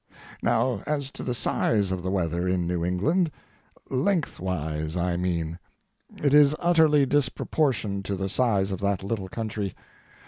Now 0.41 0.81
as 0.87 1.11
to 1.11 1.21
the 1.21 1.35
size 1.35 1.91
of 1.91 2.01
the 2.01 2.09
weather 2.09 2.47
in 2.47 2.65
New 2.65 2.83
England—lengthways, 2.83 4.97
I 4.97 5.15
mean. 5.15 5.59
It 6.17 6.33
is 6.33 6.55
utterly 6.57 7.05
disproportioned 7.05 8.03
to 8.05 8.15
the 8.15 8.27
size 8.27 8.71
of 8.71 8.79
that 8.79 9.03
little 9.03 9.29
country. 9.29 9.75